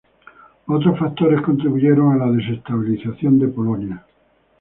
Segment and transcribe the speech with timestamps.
[0.65, 4.03] Otros factores contribuyeron a la desestabilización de Polonia.